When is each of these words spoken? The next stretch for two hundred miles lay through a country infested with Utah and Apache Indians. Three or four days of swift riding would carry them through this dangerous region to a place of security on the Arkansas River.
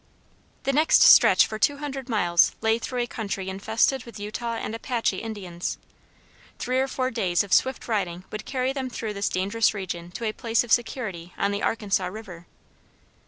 The 0.63 0.73
next 0.73 1.03
stretch 1.03 1.45
for 1.45 1.59
two 1.59 1.77
hundred 1.77 2.09
miles 2.09 2.55
lay 2.59 2.79
through 2.79 3.01
a 3.01 3.05
country 3.05 3.49
infested 3.49 4.03
with 4.03 4.19
Utah 4.19 4.55
and 4.55 4.73
Apache 4.73 5.19
Indians. 5.19 5.77
Three 6.57 6.79
or 6.79 6.87
four 6.87 7.11
days 7.11 7.43
of 7.43 7.53
swift 7.53 7.87
riding 7.87 8.23
would 8.31 8.43
carry 8.45 8.73
them 8.73 8.89
through 8.89 9.13
this 9.13 9.29
dangerous 9.29 9.75
region 9.75 10.09
to 10.13 10.25
a 10.25 10.33
place 10.33 10.63
of 10.63 10.71
security 10.71 11.35
on 11.37 11.51
the 11.51 11.61
Arkansas 11.61 12.07
River. 12.07 12.47